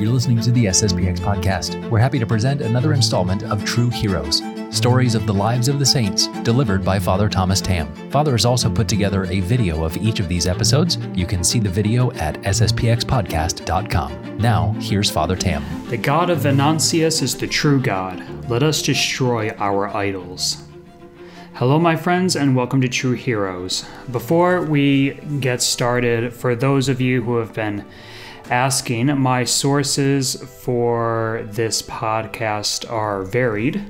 You're 0.00 0.14
listening 0.14 0.40
to 0.40 0.50
the 0.50 0.64
SSPX 0.64 1.18
podcast. 1.18 1.90
We're 1.90 1.98
happy 1.98 2.18
to 2.18 2.24
present 2.24 2.62
another 2.62 2.94
installment 2.94 3.42
of 3.42 3.62
True 3.66 3.90
Heroes, 3.90 4.40
stories 4.70 5.14
of 5.14 5.26
the 5.26 5.34
lives 5.34 5.68
of 5.68 5.78
the 5.78 5.84
saints, 5.84 6.28
delivered 6.42 6.82
by 6.82 6.98
Father 6.98 7.28
Thomas 7.28 7.60
Tamm. 7.60 7.94
Father 8.10 8.32
has 8.32 8.46
also 8.46 8.70
put 8.70 8.88
together 8.88 9.26
a 9.26 9.40
video 9.40 9.84
of 9.84 9.98
each 9.98 10.18
of 10.18 10.26
these 10.26 10.46
episodes. 10.46 10.96
You 11.14 11.26
can 11.26 11.44
see 11.44 11.60
the 11.60 11.68
video 11.68 12.12
at 12.12 12.36
sspxpodcast.com. 12.36 14.38
Now, 14.38 14.74
here's 14.80 15.10
Father 15.10 15.36
Tamm. 15.36 15.62
The 15.90 15.98
God 15.98 16.30
of 16.30 16.38
Venantius 16.38 17.20
is 17.20 17.36
the 17.36 17.46
true 17.46 17.78
God. 17.78 18.48
Let 18.48 18.62
us 18.62 18.80
destroy 18.80 19.50
our 19.58 19.94
idols. 19.94 20.62
Hello, 21.52 21.78
my 21.78 21.94
friends, 21.94 22.36
and 22.36 22.56
welcome 22.56 22.80
to 22.80 22.88
True 22.88 23.12
Heroes. 23.12 23.84
Before 24.10 24.62
we 24.62 25.10
get 25.40 25.60
started, 25.60 26.32
for 26.32 26.56
those 26.56 26.88
of 26.88 27.02
you 27.02 27.22
who 27.22 27.36
have 27.36 27.52
been 27.52 27.84
asking, 28.50 29.18
my 29.18 29.44
sources 29.44 30.34
for 30.62 31.46
this 31.50 31.82
podcast 31.82 32.90
are 32.90 33.22
varied, 33.22 33.82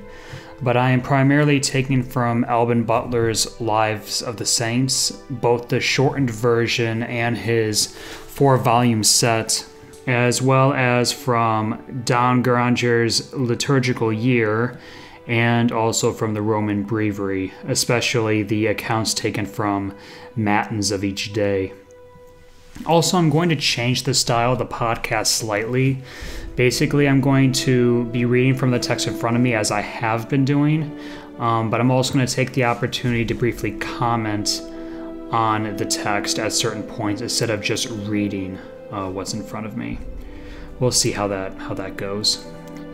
but 0.62 0.77
I 0.77 0.91
am 0.91 1.01
primarily 1.01 1.59
taking 1.59 2.02
from 2.02 2.45
Alban 2.45 2.84
Butler's 2.84 3.60
Lives 3.60 4.23
of 4.23 4.37
the 4.37 4.46
Saints, 4.46 5.10
both 5.30 5.68
the 5.68 5.80
shortened 5.80 6.30
version 6.30 7.02
and 7.02 7.37
his 7.37 7.87
four 7.96 8.59
volume 8.59 9.02
set, 9.02 9.66
as 10.06 10.42
well 10.42 10.73
as 10.73 11.12
from 11.12 12.02
Don 12.04 12.42
Guéranger's 12.42 13.32
Liturgical 13.32 14.12
Year 14.12 14.79
and 15.27 15.70
also 15.70 16.12
from 16.12 16.34
the 16.34 16.42
Roman 16.42 16.82
Breviary, 16.82 17.52
especially 17.66 18.42
the 18.42 18.66
accounts 18.66 19.15
taken 19.15 19.46
from 19.46 19.95
Matins 20.37 20.90
of 20.90 21.04
each 21.04 21.32
day. 21.32 21.73
Also, 22.87 23.19
I'm 23.19 23.30
going 23.30 23.48
to 23.51 23.56
change 23.56 24.05
the 24.05 24.15
style 24.15 24.52
of 24.52 24.59
the 24.59 24.66
podcast 24.66 25.27
slightly. 25.27 25.98
Basically, 26.56 27.09
I'm 27.09 27.20
going 27.20 27.52
to 27.52 28.05
be 28.06 28.24
reading 28.24 28.55
from 28.55 28.70
the 28.70 28.79
text 28.79 29.07
in 29.07 29.15
front 29.15 29.37
of 29.37 29.43
me 29.43 29.54
as 29.54 29.71
I 29.71 29.80
have 29.80 30.29
been 30.29 30.45
doing, 30.45 30.99
um, 31.38 31.71
but 31.71 31.80
I'm 31.80 31.90
also 31.90 32.15
going 32.15 32.27
to 32.27 32.35
take 32.35 32.52
the 32.52 32.65
opportunity 32.65 33.24
to 33.27 33.35
briefly 33.35 33.73
comment 33.73 34.62
on 35.30 35.77
the 35.77 35.85
text 35.85 36.38
at 36.38 36.52
certain 36.52 36.82
points 36.82 37.23
instead 37.23 37.51
of 37.51 37.60
just 37.60 37.88
reading 37.88 38.59
uh, 38.90 39.09
what's 39.09 39.34
in 39.34 39.43
front 39.43 39.66
of 39.66 39.77
me. 39.77 39.99
We'll 40.80 40.90
see 40.90 41.12
how 41.12 41.29
that 41.29 41.57
how 41.57 41.74
that 41.74 41.96
goes. 41.96 42.46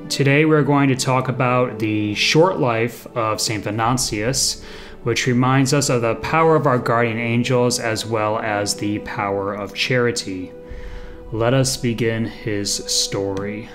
Today, 0.09 0.45
we're 0.45 0.63
going 0.63 0.89
to 0.89 0.97
talk 0.97 1.29
about 1.29 1.79
the 1.79 2.15
short 2.15 2.59
life 2.59 3.07
of 3.17 3.41
Saint 3.41 3.65
Venantius 3.65 4.65
which 5.03 5.27
reminds 5.27 5.73
us 5.73 5.89
of 5.89 6.03
the 6.03 6.15
power 6.17 6.57
of 6.57 6.67
our 6.67 6.79
guardian 6.79 7.19
angels 7.19 7.79
as 7.79 8.05
well 8.05 8.39
as 8.39 8.77
the 8.77 8.99
power 9.01 9.55
of 9.55 9.75
charity. 9.75 10.53
Let 11.33 11.55
us 11.55 11.77
begin 11.77 12.27
his 12.27 12.73
story. 12.73 13.69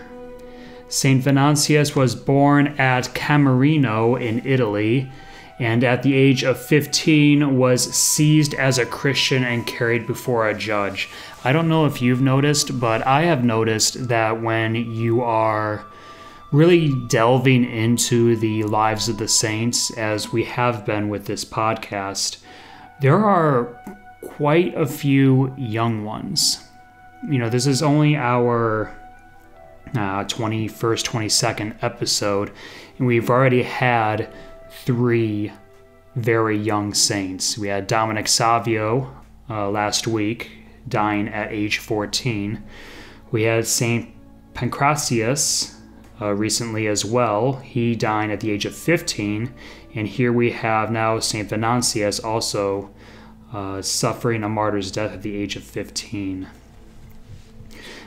St. 0.87 1.23
Venantius 1.23 1.95
was 1.95 2.15
born 2.15 2.67
at 2.77 3.13
Camerino 3.15 4.21
in 4.21 4.45
Italy, 4.45 5.09
and 5.57 5.83
at 5.83 6.03
the 6.03 6.13
age 6.13 6.43
of 6.43 6.59
15 6.59 7.57
was 7.57 7.93
seized 7.93 8.53
as 8.55 8.77
a 8.77 8.85
Christian 8.85 9.43
and 9.43 9.65
carried 9.65 10.07
before 10.07 10.49
a 10.49 10.57
judge. 10.57 11.07
I 11.43 11.53
don't 11.53 11.69
know 11.69 11.85
if 11.85 12.01
you've 12.01 12.21
noticed, 12.21 12.79
but 12.79 13.05
I 13.05 13.21
have 13.23 13.43
noticed 13.43 14.09
that 14.09 14.41
when 14.41 14.75
you 14.75 15.21
are 15.21 15.85
really 16.51 16.93
delving 17.07 17.63
into 17.63 18.35
the 18.35 18.63
lives 18.63 19.07
of 19.07 19.17
the 19.17 19.27
saints 19.27 19.95
as 19.97 20.33
we 20.33 20.43
have 20.43 20.85
been 20.85 21.09
with 21.09 21.25
this 21.25 21.45
podcast, 21.45 22.37
there 22.99 23.17
are 23.17 23.79
quite 24.21 24.75
a 24.75 24.85
few 24.85 25.53
young 25.57 26.03
ones. 26.03 26.63
You 27.29 27.39
know, 27.39 27.49
this 27.49 27.67
is 27.67 27.81
only 27.81 28.15
our 28.15 28.95
uh, 29.93 30.25
21st, 30.25 30.69
22nd 31.05 31.75
episode, 31.81 32.51
and 32.97 33.07
we've 33.07 33.29
already 33.29 33.63
had 33.63 34.33
three 34.69 35.51
very 36.15 36.57
young 36.57 36.93
saints. 36.93 37.57
We 37.57 37.69
had 37.69 37.87
Dominic 37.87 38.27
Savio 38.27 39.15
uh, 39.49 39.69
last 39.69 40.07
week, 40.07 40.51
dying 40.87 41.29
at 41.29 41.51
age 41.51 41.77
14. 41.77 42.61
We 43.31 43.43
had 43.43 43.65
Saint 43.65 44.09
Pancratius 44.53 45.80
uh, 46.21 46.33
recently 46.33 46.87
as 46.87 47.03
well. 47.03 47.53
He 47.53 47.95
died 47.95 48.29
at 48.29 48.39
the 48.39 48.51
age 48.51 48.65
of 48.65 48.75
15, 48.75 49.53
and 49.95 50.07
here 50.07 50.31
we 50.31 50.51
have 50.51 50.91
now 50.91 51.19
St. 51.19 51.49
Venantius 51.49 52.23
also 52.23 52.91
uh, 53.51 53.81
suffering 53.81 54.43
a 54.43 54.49
martyr's 54.49 54.91
death 54.91 55.13
at 55.13 55.21
the 55.23 55.35
age 55.35 55.55
of 55.55 55.63
15. 55.63 56.47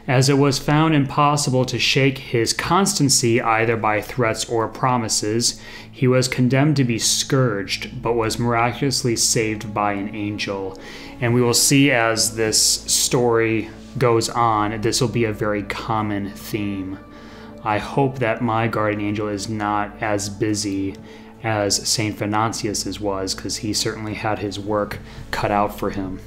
As 0.07 0.29
it 0.29 0.37
was 0.37 0.59
found 0.59 0.95
impossible 0.95 1.65
to 1.65 1.79
shake 1.79 2.19
his 2.19 2.53
constancy 2.53 3.41
either 3.41 3.77
by 3.77 4.03
threats 4.03 4.45
or 4.45 4.69
promises, 4.69 5.59
he 5.91 6.07
was 6.07 6.29
condemned 6.29 6.77
to 6.77 6.85
be 6.85 6.99
scourged, 6.99 8.03
but 8.03 8.13
was 8.13 8.39
miraculously 8.39 9.17
saved 9.17 9.73
by 9.73 9.95
an 9.95 10.15
angel. 10.15 10.79
And 11.23 11.33
we 11.33 11.41
will 11.41 11.55
see 11.55 11.91
as 11.91 12.37
this 12.37 12.61
story 12.61 13.71
goes 13.97 14.29
on, 14.29 14.79
this 14.83 15.01
will 15.01 15.09
be 15.09 15.25
a 15.25 15.33
very 15.33 15.63
common 15.63 16.31
theme. 16.31 16.99
I 17.65 17.79
hope 17.79 18.19
that 18.19 18.43
my 18.43 18.69
guardian 18.69 19.01
angel 19.01 19.29
is 19.29 19.49
not 19.49 20.03
as 20.03 20.29
busy 20.29 20.97
as 21.43 21.89
St. 21.89 22.17
Venantius's 22.17 23.01
was, 23.01 23.35
because 23.35 23.57
he 23.57 23.73
certainly 23.73 24.15
had 24.15 24.39
his 24.39 24.59
work 24.59 24.99
cut 25.31 25.51
out 25.51 25.79
for 25.79 25.91
him. 25.91 26.21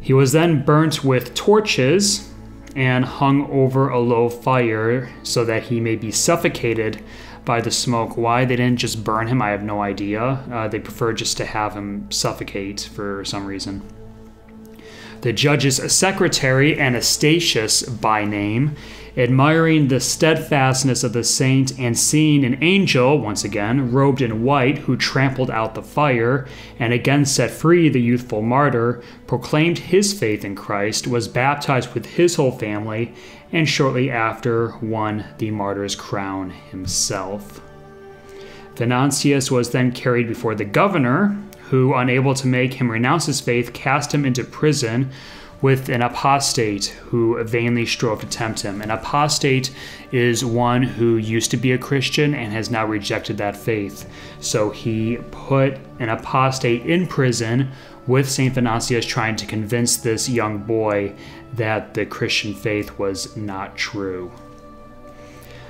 He 0.00 0.12
was 0.12 0.32
then 0.32 0.64
burnt 0.64 1.04
with 1.04 1.34
torches 1.34 2.30
and 2.76 3.04
hung 3.04 3.50
over 3.50 3.88
a 3.88 4.00
low 4.00 4.28
fire 4.28 5.08
so 5.22 5.44
that 5.44 5.64
he 5.64 5.80
may 5.80 5.96
be 5.96 6.10
suffocated 6.10 7.02
by 7.44 7.60
the 7.60 7.70
smoke. 7.70 8.16
Why 8.16 8.44
they 8.44 8.56
didn't 8.56 8.78
just 8.78 9.04
burn 9.04 9.28
him, 9.28 9.40
I 9.40 9.50
have 9.50 9.62
no 9.62 9.80
idea. 9.82 10.22
Uh, 10.22 10.68
they 10.68 10.78
preferred 10.78 11.18
just 11.18 11.36
to 11.36 11.44
have 11.44 11.74
him 11.74 12.10
suffocate 12.10 12.88
for 12.92 13.24
some 13.24 13.46
reason. 13.46 13.82
The 15.24 15.32
judge's 15.32 15.90
secretary, 15.90 16.78
Anastasius 16.78 17.82
by 17.82 18.26
name, 18.26 18.76
admiring 19.16 19.88
the 19.88 19.98
steadfastness 19.98 21.02
of 21.02 21.14
the 21.14 21.24
saint 21.24 21.78
and 21.78 21.98
seeing 21.98 22.44
an 22.44 22.62
angel, 22.62 23.18
once 23.18 23.42
again, 23.42 23.90
robed 23.90 24.20
in 24.20 24.42
white, 24.42 24.76
who 24.76 24.98
trampled 24.98 25.50
out 25.50 25.74
the 25.74 25.82
fire 25.82 26.46
and 26.78 26.92
again 26.92 27.24
set 27.24 27.50
free 27.50 27.88
the 27.88 28.02
youthful 28.02 28.42
martyr, 28.42 29.02
proclaimed 29.26 29.78
his 29.78 30.12
faith 30.12 30.44
in 30.44 30.54
Christ, 30.54 31.06
was 31.06 31.26
baptized 31.26 31.94
with 31.94 32.04
his 32.04 32.34
whole 32.34 32.52
family, 32.52 33.14
and 33.50 33.66
shortly 33.66 34.10
after 34.10 34.76
won 34.82 35.24
the 35.38 35.50
martyr's 35.50 35.96
crown 35.96 36.50
himself. 36.50 37.62
Venantius 38.76 39.50
was 39.50 39.70
then 39.70 39.90
carried 39.90 40.28
before 40.28 40.54
the 40.54 40.66
governor, 40.66 41.34
who, 41.74 41.92
unable 41.92 42.34
to 42.34 42.46
make 42.46 42.74
him 42.74 42.88
renounce 42.88 43.26
his 43.26 43.40
faith, 43.40 43.72
cast 43.72 44.14
him 44.14 44.24
into 44.24 44.44
prison 44.44 45.10
with 45.60 45.88
an 45.88 46.02
apostate 46.02 46.86
who 47.06 47.42
vainly 47.42 47.84
strove 47.84 48.20
to 48.20 48.26
tempt 48.28 48.60
him. 48.60 48.80
An 48.80 48.92
apostate 48.92 49.74
is 50.12 50.44
one 50.44 50.84
who 50.84 51.16
used 51.16 51.50
to 51.50 51.56
be 51.56 51.72
a 51.72 51.78
Christian 51.78 52.32
and 52.32 52.52
has 52.52 52.70
now 52.70 52.86
rejected 52.86 53.38
that 53.38 53.56
faith. 53.56 54.08
So 54.38 54.70
he 54.70 55.16
put 55.32 55.78
an 55.98 56.10
apostate 56.10 56.86
in 56.86 57.08
prison 57.08 57.72
with 58.06 58.30
St. 58.30 58.54
Venantius 58.54 59.04
trying 59.04 59.34
to 59.34 59.46
convince 59.46 59.96
this 59.96 60.28
young 60.28 60.58
boy 60.58 61.12
that 61.54 61.94
the 61.94 62.06
Christian 62.06 62.54
faith 62.54 63.00
was 63.00 63.36
not 63.36 63.76
true. 63.76 64.30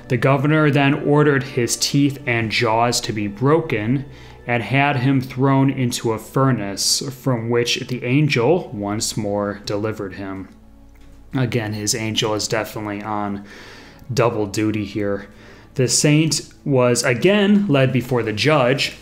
The 0.09 0.17
governor 0.17 0.69
then 0.69 0.93
ordered 0.93 1.41
his 1.41 1.77
teeth 1.77 2.21
and 2.27 2.51
jaws 2.51 3.01
to 3.01 3.11
be 3.11 3.25
broken 3.25 4.05
and 4.47 4.61
had 4.63 4.97
him 4.97 5.21
thrown 5.21 5.69
into 5.69 6.11
a 6.11 6.19
furnace, 6.19 7.01
from 7.23 7.49
which 7.49 7.79
the 7.87 8.03
angel 8.03 8.69
once 8.73 9.17
more 9.17 9.61
delivered 9.65 10.13
him. 10.13 10.49
Again, 11.33 11.73
his 11.73 11.95
angel 11.95 12.33
is 12.33 12.47
definitely 12.47 13.01
on 13.01 13.45
double 14.13 14.45
duty 14.45 14.85
here. 14.85 15.27
The 15.75 15.87
saint 15.87 16.53
was 16.63 17.03
again 17.03 17.67
led 17.67 17.91
before 17.91 18.23
the 18.23 18.33
judge, 18.33 18.95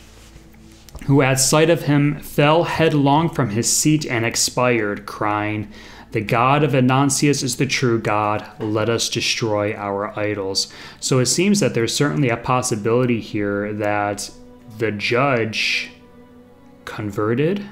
who 1.05 1.21
at 1.21 1.39
sight 1.39 1.69
of 1.69 1.83
him 1.83 2.19
fell 2.19 2.63
headlong 2.63 3.29
from 3.29 3.51
his 3.51 3.71
seat 3.71 4.05
and 4.05 4.25
expired, 4.25 5.05
crying, 5.05 5.71
The 6.11 6.21
God 6.21 6.63
of 6.63 6.71
Venantius 6.71 7.43
is 7.43 7.57
the 7.57 7.65
true 7.65 7.99
God. 7.99 8.47
Let 8.59 8.89
us 8.89 9.09
destroy 9.09 9.73
our 9.75 10.17
idols. 10.17 10.71
So 10.99 11.19
it 11.19 11.25
seems 11.25 11.59
that 11.59 11.73
there's 11.73 11.93
certainly 11.93 12.29
a 12.29 12.37
possibility 12.37 13.19
here 13.19 13.73
that 13.73 14.31
the 14.77 14.91
judge 14.91 15.91
converted, 16.85 17.65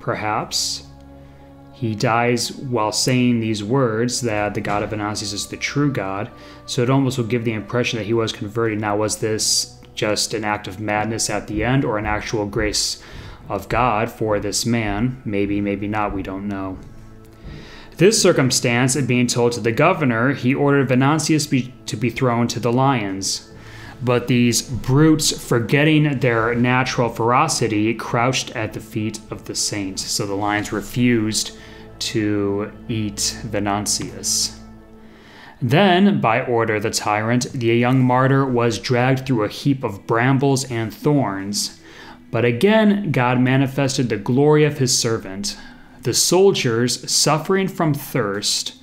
perhaps. 0.00 0.86
He 1.72 1.94
dies 1.94 2.52
while 2.52 2.92
saying 2.92 3.40
these 3.40 3.64
words 3.64 4.20
that 4.20 4.54
the 4.54 4.60
God 4.60 4.82
of 4.82 4.90
Venantius 4.90 5.32
is 5.32 5.48
the 5.48 5.56
true 5.56 5.92
God. 5.92 6.30
So 6.66 6.82
it 6.82 6.90
almost 6.90 7.18
will 7.18 7.24
give 7.24 7.44
the 7.44 7.52
impression 7.52 7.98
that 7.98 8.06
he 8.06 8.14
was 8.14 8.32
converted. 8.32 8.80
Now, 8.80 8.96
was 8.96 9.18
this 9.18 9.80
just 9.94 10.32
an 10.32 10.44
act 10.44 10.68
of 10.68 10.80
madness 10.80 11.28
at 11.28 11.48
the 11.48 11.64
end 11.64 11.84
or 11.84 11.98
an 11.98 12.06
actual 12.06 12.46
grace 12.46 13.02
of 13.48 13.68
God 13.68 14.10
for 14.10 14.38
this 14.38 14.64
man? 14.64 15.20
Maybe, 15.24 15.60
maybe 15.60 15.88
not, 15.88 16.14
we 16.14 16.22
don't 16.22 16.48
know. 16.48 16.78
This 17.96 18.20
circumstance 18.20 18.96
being 19.02 19.26
told 19.26 19.52
to 19.52 19.60
the 19.60 19.72
governor, 19.72 20.32
he 20.32 20.54
ordered 20.54 20.88
Venantius 20.88 21.46
be, 21.46 21.74
to 21.86 21.96
be 21.96 22.10
thrown 22.10 22.48
to 22.48 22.60
the 22.60 22.72
lions. 22.72 23.51
But 24.02 24.26
these 24.26 24.62
brutes, 24.62 25.46
forgetting 25.46 26.18
their 26.18 26.54
natural 26.54 27.08
ferocity, 27.08 27.94
crouched 27.94 28.50
at 28.50 28.72
the 28.72 28.80
feet 28.80 29.20
of 29.30 29.44
the 29.44 29.54
saints. 29.54 30.04
So 30.04 30.26
the 30.26 30.34
lions 30.34 30.72
refused 30.72 31.56
to 32.00 32.72
eat 32.88 33.38
Venantius. 33.44 34.58
Then, 35.60 36.20
by 36.20 36.44
order 36.44 36.76
of 36.76 36.82
the 36.82 36.90
tyrant, 36.90 37.52
the 37.52 37.66
young 37.66 38.00
martyr 38.00 38.44
was 38.44 38.80
dragged 38.80 39.24
through 39.24 39.44
a 39.44 39.48
heap 39.48 39.84
of 39.84 40.08
brambles 40.08 40.68
and 40.68 40.92
thorns. 40.92 41.80
But 42.32 42.44
again, 42.44 43.12
God 43.12 43.38
manifested 43.38 44.08
the 44.08 44.16
glory 44.16 44.64
of 44.64 44.78
his 44.78 44.98
servant. 44.98 45.56
The 46.02 46.14
soldiers, 46.14 47.08
suffering 47.08 47.68
from 47.68 47.94
thirst, 47.94 48.81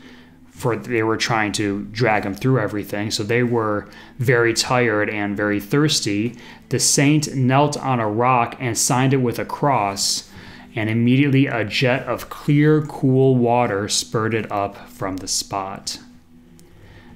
for 0.60 0.76
they 0.76 1.04
were 1.04 1.16
trying 1.16 1.54
to 1.54 1.84
drag 1.86 2.26
him 2.26 2.36
through 2.36 2.60
everything, 2.60 3.10
so 3.12 3.24
they 3.24 3.44
were 3.44 3.88
very 4.18 4.54
tired 4.54 5.10
and 5.10 5.38
very 5.38 5.58
thirsty. 5.58 6.36
The 6.68 6.80
saint 6.80 7.34
knelt 7.34 7.78
on 7.78 8.02
a 8.02 8.10
rock 8.10 8.58
and 8.60 8.78
signed 8.78 9.14
it 9.14 9.22
with 9.22 9.40
a 9.40 9.46
cross, 9.46 10.30
and 10.76 10.90
immediately 10.90 11.48
a 11.48 11.64
jet 11.64 12.04
of 12.04 12.30
clear, 12.30 12.82
cool 12.82 13.38
water 13.38 13.88
spurted 13.88 14.52
up 14.52 14.90
from 14.90 15.18
the 15.18 15.30
spot. 15.30 15.98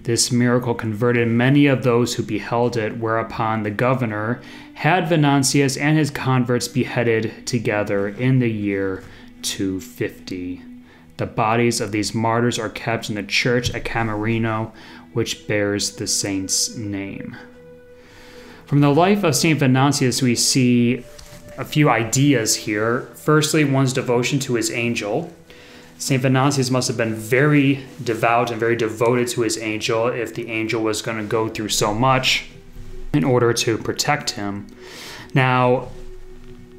This 0.04 0.32
miracle 0.32 0.74
converted 0.74 1.28
many 1.28 1.68
of 1.68 1.84
those 1.84 2.14
who 2.14 2.24
beheld 2.24 2.78
it, 2.78 2.98
whereupon 2.98 3.64
the 3.64 3.72
governor 3.72 4.42
had 4.76 5.10
Venantius 5.10 5.76
and 5.76 5.98
his 5.98 6.10
converts 6.10 6.70
beheaded 6.70 7.46
together 7.46 8.08
in 8.08 8.40
the 8.40 8.50
year 8.50 9.04
250. 9.42 10.73
The 11.24 11.28
bodies 11.28 11.80
of 11.80 11.94
these 11.94 12.14
martyrs 12.14 12.60
are 12.60 12.68
kept 12.68 13.08
in 13.08 13.16
the 13.16 13.24
church 13.24 13.74
at 13.74 13.86
Camerino, 13.86 14.74
which 15.14 15.48
bears 15.48 15.96
the 15.96 16.06
saint's 16.06 16.76
name. 16.76 17.38
From 18.66 18.82
the 18.82 18.90
life 18.90 19.24
of 19.24 19.34
St. 19.34 19.58
Venantius, 19.58 20.22
we 20.22 20.36
see 20.36 21.06
a 21.58 21.64
few 21.64 21.90
ideas 21.90 22.58
here. 22.58 23.08
Firstly, 23.16 23.64
one's 23.64 23.94
devotion 23.94 24.38
to 24.40 24.56
his 24.56 24.70
angel. 24.70 25.34
St. 25.98 26.22
Venantius 26.22 26.70
must 26.70 26.90
have 26.90 26.98
been 26.98 27.16
very 27.16 27.86
devout 28.04 28.52
and 28.52 28.60
very 28.60 28.76
devoted 28.76 29.30
to 29.30 29.44
his 29.44 29.58
angel 29.58 30.08
if 30.08 30.36
the 30.36 30.50
angel 30.50 30.84
was 30.84 31.02
going 31.02 31.20
to 31.20 31.24
go 31.24 31.48
through 31.48 31.70
so 31.70 31.94
much 31.94 32.48
in 33.14 33.24
order 33.24 33.54
to 33.54 33.78
protect 33.78 34.32
him. 34.32 34.68
Now, 35.34 35.88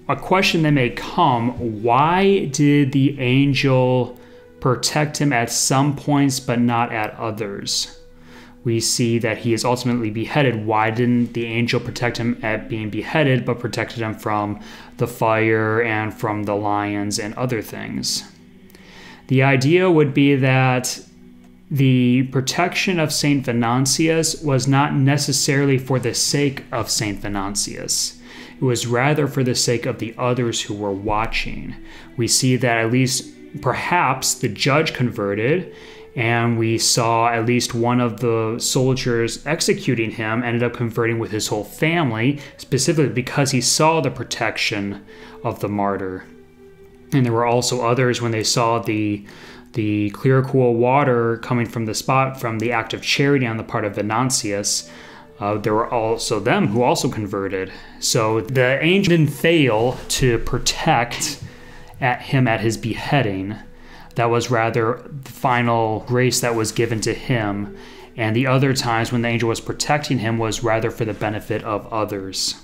a 0.07 0.17
question 0.17 0.61
that 0.65 0.73
may 0.73 0.91
come 0.91 1.83
why 1.83 2.45
did 2.45 2.93
the 2.93 3.19
angel 3.19 4.19
protect 4.65 5.19
him 5.19 5.31
at 5.31 5.53
some 5.53 5.95
points 5.95 6.41
but 6.41 6.59
not 6.59 6.91
at 6.91 7.15
others. 7.19 8.01
We 8.65 8.81
see 8.81 9.19
that 9.19 9.37
he 9.37 9.53
is 9.53 9.63
ultimately 9.63 10.09
beheaded. 10.09 10.65
Why 10.65 10.91
didn't 10.91 11.35
the 11.35 11.45
angel 11.45 11.79
protect 11.79 12.17
him 12.17 12.41
at 12.43 12.71
being 12.71 12.89
beheaded 12.89 13.45
but 13.45 13.59
protected 13.59 13.99
him 13.99 14.15
from 14.15 14.59
the 14.97 15.07
fire 15.07 15.83
and 15.83 16.15
from 16.15 16.45
the 16.45 16.55
lions 16.55 17.19
and 17.19 17.35
other 17.35 17.61
things? 17.61 18.25
The 19.27 19.43
idea 19.43 19.91
would 19.91 20.15
be 20.15 20.35
that 20.35 20.99
the 21.71 22.23
protection 22.33 22.99
of 22.99 23.13
St. 23.13 23.45
Venantius 23.45 24.43
was 24.43 24.67
not 24.67 24.95
necessarily 24.95 25.77
for 25.77 25.99
the 25.99 26.15
sake 26.15 26.65
of 26.73 26.89
St. 26.89 27.21
Venantius. 27.21 28.19
It 28.57 28.65
was 28.65 28.87
rather 28.87 29.27
for 29.27 29.45
the 29.45 29.55
sake 29.55 29.85
of 29.85 29.99
the 29.99 30.15
others 30.17 30.63
who 30.63 30.73
were 30.73 30.91
watching. 30.91 31.75
We 32.17 32.29
see 32.29 32.57
that 32.57 32.79
at 32.79 32.91
least 32.91 33.34
perhaps 33.61 34.35
the 34.35 34.49
judge 34.49 34.95
converted 34.95 35.75
and 36.17 36.59
we 36.59 36.79
saw 36.79 37.29
at 37.29 37.45
least 37.45 37.75
one 37.75 38.01
of 38.01 38.21
the 38.21 38.57
soldiers 38.59 39.45
executing 39.47 40.13
him 40.13 40.43
ended 40.43 40.63
up 40.63 40.75
converting 40.75 41.19
with 41.19 41.33
his 41.33 41.49
whole 41.49 41.65
family, 41.65 42.39
specifically 42.57 43.13
because 43.13 43.51
he 43.51 43.61
saw 43.61 44.01
the 44.01 44.11
protection 44.11 45.05
of 45.43 45.59
the 45.61 45.69
martyr. 45.69 46.25
And 47.13 47.27
there 47.27 47.33
were 47.33 47.47
also 47.47 47.85
others 47.85 48.23
when 48.23 48.33
they 48.33 48.45
saw 48.45 48.79
the 48.79 49.25
the 49.73 50.11
clear, 50.11 50.41
cool 50.41 50.75
water 50.75 51.39
coming 51.39 51.67
from 51.67 51.87
the 51.87 51.95
spot 51.95 52.41
from 52.41 52.61
the 52.61 52.71
act 52.71 52.95
of 52.95 53.03
charity 53.03 53.45
on 53.45 53.57
the 53.57 53.65
part 53.65 53.85
of 53.85 53.97
Venantius. 53.97 54.89
Uh, 55.41 55.59
there 55.59 55.75
were 55.75 55.93
also 55.93 56.39
them 56.39 56.69
who 56.69 56.85
also 56.85 57.09
converted. 57.09 57.73
So 57.99 58.41
the 58.41 58.81
angel 58.81 59.11
didn't 59.11 59.35
fail 59.35 59.99
to 60.11 60.39
protect 60.39 61.43
at 62.01 62.23
him 62.23 62.49
at 62.49 62.61
his 62.61 62.77
beheading. 62.77 63.57
That 64.15 64.31
was 64.31 64.51
rather 64.51 65.03
the 65.11 65.33
final 65.33 66.01
grace 66.01 66.41
that 66.41 66.55
was 66.55 66.73
given 66.73 67.01
to 67.03 67.15
him. 67.15 67.77
And 68.17 68.37
the 68.37 68.47
other 68.47 68.75
times 68.75 69.11
when 69.11 69.23
the 69.23 69.29
angel 69.29 69.49
was 69.49 69.61
protecting 69.61 70.19
him 70.19 70.39
was 70.39 70.63
rather 70.63 70.91
for 70.91 71.05
the 71.05 71.15
benefit 71.15 71.65
of 71.65 71.93
others. 71.93 72.55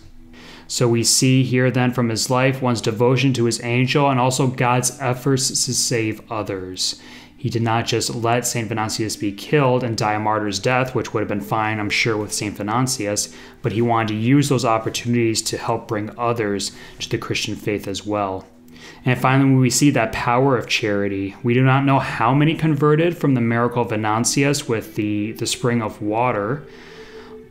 So 0.69 0.87
we 0.87 1.03
see 1.03 1.43
here 1.43 1.69
then 1.71 1.93
from 1.93 2.09
his 2.09 2.31
life 2.31 2.63
one's 2.63 2.81
devotion 2.81 3.33
to 3.33 3.47
his 3.47 3.63
angel 3.65 4.09
and 4.09 4.21
also 4.21 4.47
God's 4.47 4.97
efforts 5.01 5.49
to 5.49 5.75
save 5.75 6.31
others. 6.31 7.01
He 7.37 7.49
did 7.49 7.63
not 7.63 7.87
just 7.87 8.15
let 8.15 8.47
St. 8.47 8.69
Venantius 8.69 9.17
be 9.17 9.33
killed 9.33 9.83
and 9.83 9.97
die 9.97 10.13
a 10.13 10.21
martyr's 10.21 10.59
death, 10.61 10.95
which 10.95 11.13
would 11.13 11.21
have 11.21 11.29
been 11.29 11.41
fine, 11.41 11.81
I'm 11.81 11.89
sure, 11.89 12.17
with 12.17 12.35
St. 12.35 12.55
Venantius, 12.55 13.35
but 13.63 13.73
he 13.73 13.81
wanted 13.81 14.09
to 14.09 14.21
use 14.21 14.51
those 14.51 14.67
opportunities 14.67 15.41
to 15.43 15.57
help 15.57 15.89
bring 15.89 16.17
others 16.19 16.71
to 16.99 17.09
the 17.09 17.17
Christian 17.19 17.57
faith 17.57 17.89
as 17.89 18.07
well. 18.07 18.47
And 19.05 19.19
finally, 19.19 19.55
we 19.55 19.71
see 19.71 19.91
that 19.91 20.13
power 20.13 20.57
of 20.57 20.69
charity, 20.69 21.35
we 21.43 21.55
do 21.55 21.63
not 21.63 21.85
know 21.85 21.99
how 21.99 22.35
many 22.35 22.55
converted 22.55 23.17
from 23.17 23.35
the 23.35 23.41
miracle 23.41 23.83
of 23.83 23.91
Venantius 23.91 24.69
with 24.69 24.95
the, 24.95 25.33
the 25.33 25.47
spring 25.47 25.81
of 25.81 26.03
water, 26.03 26.63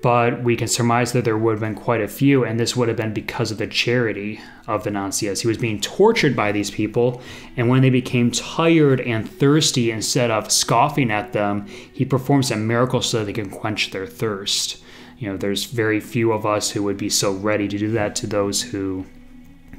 but 0.01 0.43
we 0.43 0.55
can 0.55 0.67
surmise 0.67 1.11
that 1.11 1.25
there 1.25 1.37
would 1.37 1.51
have 1.51 1.59
been 1.59 1.75
quite 1.75 2.01
a 2.01 2.07
few, 2.07 2.45
and 2.45 2.59
this 2.59 2.75
would 2.75 2.87
have 2.87 2.95
been 2.95 3.13
because 3.13 3.51
of 3.51 3.57
the 3.57 3.67
charity 3.67 4.39
of 4.67 4.85
Venantius. 4.85 5.41
He 5.41 5.47
was 5.47 5.57
being 5.57 5.81
tortured 5.81 6.35
by 6.35 6.51
these 6.51 6.71
people, 6.71 7.21
and 7.57 7.67
when 7.67 7.81
they 7.81 7.89
became 7.89 8.31
tired 8.31 9.01
and 9.01 9.29
thirsty, 9.29 9.91
instead 9.91 10.31
of 10.31 10.51
scoffing 10.51 11.11
at 11.11 11.33
them, 11.33 11.65
he 11.65 12.05
performs 12.05 12.51
a 12.51 12.55
miracle 12.55 13.01
so 13.01 13.19
that 13.19 13.25
they 13.25 13.33
can 13.33 13.49
quench 13.49 13.91
their 13.91 14.07
thirst. 14.07 14.81
You 15.17 15.29
know, 15.29 15.37
there's 15.37 15.65
very 15.65 15.99
few 15.99 16.31
of 16.31 16.45
us 16.45 16.71
who 16.71 16.83
would 16.83 16.97
be 16.97 17.09
so 17.09 17.33
ready 17.33 17.67
to 17.67 17.77
do 17.77 17.91
that 17.91 18.15
to 18.17 18.27
those 18.27 18.61
who 18.61 19.05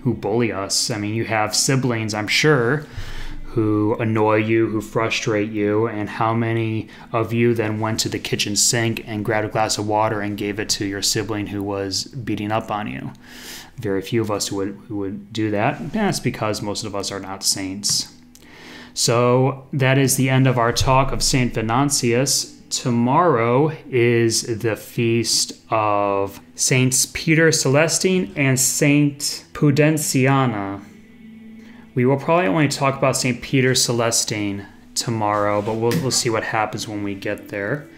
who 0.03 0.15
bully 0.15 0.53
us. 0.53 0.91
I 0.91 0.99
mean, 0.99 1.15
you 1.15 1.25
have 1.25 1.55
siblings, 1.55 2.15
I'm 2.15 2.29
sure, 2.29 2.87
who 3.45 3.97
annoy 3.99 4.37
you, 4.37 4.69
who 4.69 4.81
frustrate 4.81 5.51
you, 5.51 5.89
and 5.89 6.09
how 6.09 6.33
many 6.35 6.89
of 7.13 7.33
you 7.33 7.55
then 7.55 7.81
went 7.81 8.01
to 8.01 8.09
the 8.09 8.19
kitchen 8.19 8.57
sink 8.57 9.03
and 9.07 9.25
grabbed 9.25 9.47
a 9.47 9.51
glass 9.51 9.77
of 9.77 9.87
water 9.87 10.21
and 10.21 10.39
gave 10.39 10.61
it 10.61 10.69
to 10.71 10.87
your 10.87 11.03
sibling 11.03 11.49
who 11.49 11.63
was 11.63 12.05
beating 12.05 12.53
up 12.53 12.71
on 12.71 12.87
you? 12.87 13.13
Very 13.77 14.03
few 14.03 14.21
of 14.21 14.31
us 14.31 14.53
would, 14.53 14.89
would 14.91 15.33
do 15.33 15.51
that. 15.51 15.81
And 15.81 15.91
that's 15.93 16.21
because 16.21 16.63
most 16.63 16.85
of 16.85 16.95
us 16.95 17.11
are 17.11 17.21
not 17.21 17.43
saints. 17.43 18.15
So 18.95 19.67
that 19.73 19.99
is 19.99 20.17
the 20.17 20.29
end 20.29 20.47
of 20.47 20.59
our 20.59 20.73
talk 20.73 21.13
of 21.13 21.23
St. 21.23 21.55
Venantius. 21.55 22.60
Tomorrow 22.71 23.73
is 23.91 24.43
the 24.43 24.77
feast 24.77 25.55
of 25.71 26.41
Saints 26.55 27.09
Peter 27.13 27.51
Celestine 27.51 28.33
and 28.37 28.61
Saint 28.61 29.45
Pudentiana. 29.53 30.81
We 31.97 32.07
will 32.07 32.17
probably 32.17 32.47
only 32.47 32.69
talk 32.69 32.97
about 32.97 33.17
St. 33.17 33.43
Peter 33.43 33.75
Celestine 33.75 34.67
tomorrow, 34.95 35.61
but 35.61 35.75
we'll, 35.75 36.01
we'll 36.01 36.13
see 36.13 36.31
what 36.31 36.45
happens 36.45 36.87
when 36.87 37.03
we 37.03 37.17
get 37.17 37.49
there. 37.49 37.89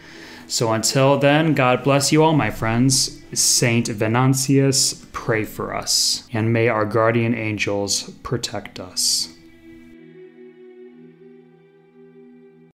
So 0.47 0.73
until 0.73 1.19
then, 1.19 1.52
God 1.52 1.85
bless 1.85 2.11
you 2.11 2.23
all, 2.25 2.33
my 2.33 2.50
friends. 2.50 3.23
Saint 3.35 3.88
Venantius, 3.88 5.07
pray 5.12 5.45
for 5.45 5.75
us, 5.75 6.26
and 6.33 6.50
may 6.50 6.69
our 6.69 6.87
guardian 6.87 7.35
angels 7.35 8.09
protect 8.23 8.81
us. 8.81 9.32